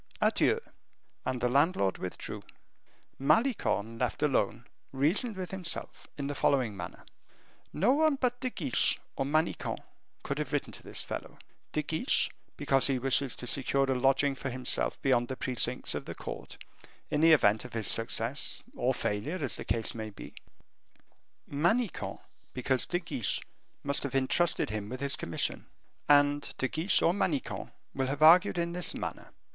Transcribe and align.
Adieu!" 0.19 0.59
And 1.27 1.41
the 1.41 1.47
landlord 1.47 1.99
withdrew. 1.99 2.41
Malicorne, 3.19 3.99
left 3.99 4.23
alone, 4.23 4.65
reasoned 4.91 5.35
with 5.35 5.51
himself 5.51 6.07
in 6.17 6.25
the 6.25 6.33
following 6.33 6.75
manner: 6.75 7.05
"No 7.71 7.91
one 7.93 8.15
but 8.15 8.39
De 8.39 8.49
Guiche 8.49 8.97
or 9.15 9.25
Manicamp 9.27 9.77
could 10.23 10.39
have 10.39 10.53
written 10.53 10.71
to 10.73 10.81
this 10.81 11.03
fellow; 11.03 11.37
De 11.71 11.83
Guiche, 11.83 12.31
because 12.57 12.87
he 12.87 12.97
wishes 12.97 13.35
to 13.35 13.45
secure 13.45 13.83
a 13.91 13.93
lodging 13.93 14.33
for 14.33 14.49
himself 14.49 14.99
beyond 15.03 15.27
the 15.27 15.35
precincts 15.35 15.93
of 15.93 16.05
the 16.05 16.15
court, 16.15 16.57
in 17.11 17.21
the 17.21 17.31
event 17.33 17.63
of 17.63 17.73
his 17.73 17.87
success 17.87 18.63
or 18.75 18.95
failure, 18.95 19.37
as 19.39 19.57
the 19.57 19.63
case 19.65 19.93
might 19.93 20.15
be; 20.15 20.33
Manicamp, 21.47 22.17
because 22.53 22.87
De 22.87 22.97
Guiche 22.97 23.39
must 23.83 24.01
have 24.01 24.15
intrusted 24.15 24.71
him 24.71 24.89
with 24.89 24.99
his 24.99 25.15
commission. 25.15 25.67
And 26.09 26.51
De 26.57 26.67
Guiche 26.67 27.03
or 27.03 27.13
Manicamp 27.13 27.71
will 27.93 28.07
have 28.07 28.23
argued 28.23 28.57
in 28.57 28.71
this 28.71 28.95
manner. 28.95 29.31